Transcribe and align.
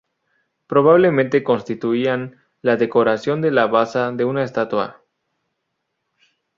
Probablemente 0.65 1.43
constituían 1.43 2.41
la 2.63 2.75
decoración 2.75 3.39
de 3.39 3.51
la 3.51 3.67
basa 3.67 4.11
de 4.11 4.25
una 4.25 4.43
estatua. 4.43 5.03